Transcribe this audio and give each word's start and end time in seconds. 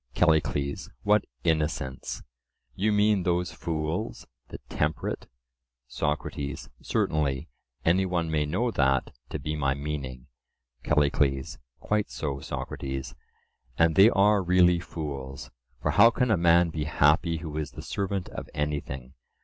CALLICLES: 0.15 0.89
What 1.03 1.25
innocence! 1.43 2.23
you 2.73 2.91
mean 2.91 3.21
those 3.21 3.51
fools,—the 3.51 4.57
temperate? 4.67 5.27
SOCRATES: 5.89 6.69
Certainly:—any 6.81 8.05
one 8.07 8.31
may 8.31 8.47
know 8.47 8.71
that 8.71 9.11
to 9.29 9.37
be 9.37 9.55
my 9.55 9.75
meaning. 9.75 10.25
CALLICLES: 10.81 11.59
Quite 11.81 12.09
so, 12.09 12.39
Socrates; 12.39 13.13
and 13.77 13.93
they 13.93 14.09
are 14.09 14.41
really 14.41 14.79
fools, 14.79 15.51
for 15.79 15.91
how 15.91 16.09
can 16.09 16.31
a 16.31 16.35
man 16.37 16.71
be 16.71 16.85
happy 16.85 17.37
who 17.37 17.55
is 17.55 17.73
the 17.73 17.83
servant 17.83 18.27
of 18.29 18.49
anything? 18.55 19.13